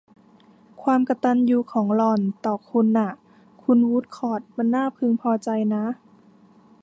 [0.83, 3.11] ความกตัญญูของหล่อนต่อคุณน่ะ
[3.63, 5.83] คุณวู้ดคอร์ต มันน่าพึงพอใจนะ